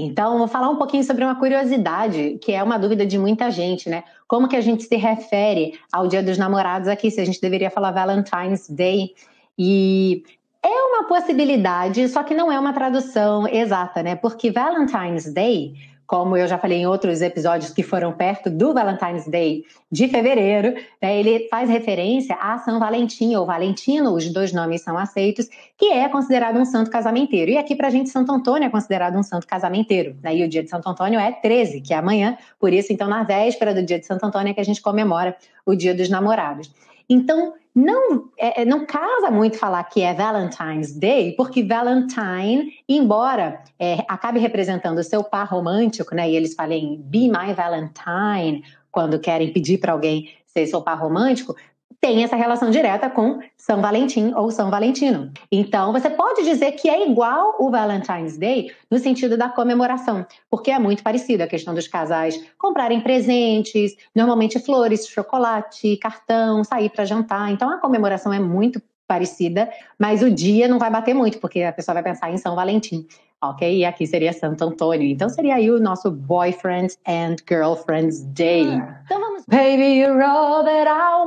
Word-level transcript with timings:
Então, 0.00 0.38
vou 0.38 0.48
falar 0.48 0.68
um 0.68 0.76
pouquinho 0.76 1.02
sobre 1.02 1.24
uma 1.24 1.34
curiosidade, 1.34 2.38
que 2.42 2.52
é 2.52 2.62
uma 2.62 2.78
dúvida 2.78 3.04
de 3.04 3.18
muita 3.18 3.50
gente, 3.50 3.88
né? 3.88 4.04
Como 4.26 4.48
que 4.48 4.56
a 4.56 4.60
gente 4.60 4.84
se 4.84 4.96
refere 4.96 5.78
ao 5.92 6.06
Dia 6.06 6.22
dos 6.22 6.38
Namorados 6.38 6.88
aqui, 6.88 7.10
se 7.10 7.20
a 7.20 7.24
gente 7.24 7.40
deveria 7.40 7.70
falar 7.70 7.90
Valentine's 7.90 8.68
Day. 8.68 9.14
E 9.58 10.22
é 10.62 10.68
uma 10.68 11.04
possibilidade, 11.08 12.06
só 12.08 12.22
que 12.22 12.34
não 12.34 12.50
é 12.50 12.58
uma 12.58 12.72
tradução 12.72 13.46
exata, 13.48 14.02
né? 14.02 14.14
Porque 14.14 14.50
Valentine's 14.50 15.32
Day 15.32 15.74
como 16.08 16.38
eu 16.38 16.48
já 16.48 16.56
falei 16.56 16.78
em 16.78 16.86
outros 16.86 17.20
episódios 17.20 17.70
que 17.70 17.82
foram 17.82 18.12
perto 18.14 18.48
do 18.48 18.72
Valentine's 18.72 19.28
Day 19.28 19.62
de 19.92 20.08
fevereiro, 20.08 20.74
né, 21.02 21.20
ele 21.20 21.46
faz 21.50 21.68
referência 21.68 22.34
a 22.40 22.58
São 22.60 22.80
Valentim 22.80 23.34
ou 23.34 23.44
Valentino, 23.44 24.14
os 24.14 24.26
dois 24.32 24.50
nomes 24.50 24.80
são 24.80 24.96
aceitos, 24.96 25.50
que 25.76 25.92
é 25.92 26.08
considerado 26.08 26.58
um 26.58 26.64
santo 26.64 26.90
casamenteiro. 26.90 27.50
E 27.50 27.58
aqui 27.58 27.76
para 27.76 27.88
a 27.88 27.90
gente, 27.90 28.08
Santo 28.08 28.32
Antônio 28.32 28.66
é 28.66 28.70
considerado 28.70 29.18
um 29.18 29.22
santo 29.22 29.46
casamenteiro. 29.46 30.16
Né, 30.22 30.34
e 30.34 30.44
o 30.44 30.48
dia 30.48 30.62
de 30.62 30.70
Santo 30.70 30.88
Antônio 30.88 31.20
é 31.20 31.30
13, 31.30 31.82
que 31.82 31.92
é 31.92 31.98
amanhã, 31.98 32.38
por 32.58 32.72
isso, 32.72 32.90
então, 32.90 33.06
na 33.06 33.22
véspera 33.22 33.74
do 33.74 33.82
dia 33.82 33.98
de 33.98 34.06
Santo 34.06 34.24
Antônio 34.24 34.50
é 34.50 34.54
que 34.54 34.60
a 34.60 34.64
gente 34.64 34.80
comemora 34.80 35.36
o 35.66 35.74
dia 35.74 35.94
dos 35.94 36.08
namorados. 36.08 36.72
Então, 37.08 37.54
não, 37.74 38.28
é, 38.36 38.62
é, 38.62 38.64
não 38.64 38.84
casa 38.84 39.30
muito 39.30 39.56
falar 39.56 39.84
que 39.84 40.00
é 40.02 40.12
Valentine's 40.12 40.92
Day, 40.92 41.32
porque 41.36 41.62
Valentine, 41.62 42.72
embora 42.88 43.62
é, 43.78 44.04
acabe 44.08 44.40
representando 44.40 44.98
o 44.98 45.04
seu 45.04 45.22
par 45.22 45.46
romântico, 45.48 46.14
né? 46.14 46.28
E 46.28 46.36
eles 46.36 46.54
falem 46.54 47.00
Be 47.02 47.28
My 47.28 47.54
Valentine, 47.54 48.64
quando 48.90 49.20
querem 49.20 49.52
pedir 49.52 49.78
para 49.78 49.92
alguém 49.92 50.28
ser 50.46 50.66
seu 50.66 50.82
par 50.82 50.98
romântico, 50.98 51.54
tem 52.00 52.22
essa 52.22 52.36
relação 52.36 52.70
direta 52.70 53.10
com 53.10 53.40
São 53.56 53.80
Valentim 53.82 54.32
ou 54.34 54.50
São 54.50 54.70
Valentino. 54.70 55.32
Então, 55.50 55.92
você 55.92 56.08
pode 56.08 56.44
dizer 56.44 56.72
que 56.72 56.88
é 56.88 57.08
igual 57.08 57.56
o 57.58 57.70
Valentine's 57.70 58.38
Day 58.38 58.72
no 58.90 58.98
sentido 58.98 59.36
da 59.36 59.48
comemoração, 59.48 60.24
porque 60.50 60.70
é 60.70 60.78
muito 60.78 61.02
parecido 61.02 61.42
a 61.42 61.46
questão 61.46 61.74
dos 61.74 61.88
casais 61.88 62.40
comprarem 62.56 63.00
presentes, 63.00 63.96
normalmente 64.14 64.58
flores, 64.60 65.08
chocolate, 65.08 65.96
cartão, 65.96 66.62
sair 66.62 66.88
para 66.90 67.04
jantar. 67.04 67.50
Então, 67.50 67.70
a 67.70 67.78
comemoração 67.78 68.32
é 68.32 68.38
muito 68.38 68.80
parecida, 69.08 69.70
mas 69.98 70.22
o 70.22 70.30
dia 70.30 70.68
não 70.68 70.78
vai 70.78 70.90
bater 70.90 71.14
muito, 71.14 71.38
porque 71.38 71.62
a 71.62 71.72
pessoa 71.72 71.94
vai 71.94 72.02
pensar 72.02 72.30
em 72.30 72.36
São 72.36 72.54
Valentim. 72.54 73.06
Ok? 73.40 73.78
E 73.78 73.84
aqui 73.84 74.04
seria 74.04 74.32
Santo 74.32 74.64
Antônio. 74.64 75.08
Então 75.08 75.28
seria 75.28 75.54
aí 75.54 75.70
o 75.70 75.78
nosso 75.78 76.10
Boyfriends 76.10 76.98
and 77.06 77.36
Girlfriends 77.48 78.24
Day. 78.24 78.64
Então 79.04 79.20
vamos. 79.20 79.44
Baby, 79.46 80.00
you're 80.00 80.20
all 80.22 80.64
that 80.64 80.88
I 80.88 81.24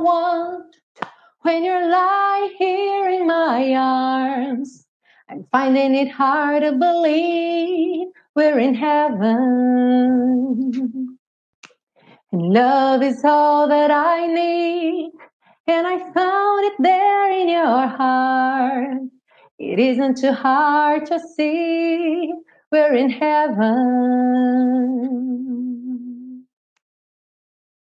when 1.42 1.64
you're 1.64 1.90
lying 1.90 2.54
here 2.56 3.08
in 3.08 3.26
my 3.26 3.74
arms. 3.74 4.86
I'm 5.28 5.44
finding 5.50 5.94
it 5.94 6.10
hard 6.10 6.62
to 6.62 6.72
believe 6.72 8.08
we're 8.34 8.58
in 8.58 8.74
heaven. 8.74 9.58
And 12.32 12.42
love 12.52 13.02
is 13.02 13.24
all 13.24 13.68
that 13.68 13.90
I 13.90 14.26
need. 14.26 15.10
And 15.66 15.86
I 15.86 15.98
found 16.12 16.64
it 16.66 16.74
there 16.78 17.32
in 17.32 17.48
your 17.48 17.86
heart. 17.88 18.98
It 19.58 19.78
isn't 19.78 20.18
too 20.18 20.32
hard 20.32 21.06
to 21.06 21.20
see 21.36 22.32
we're 22.70 22.94
in 22.94 23.10
heaven. 23.10 24.51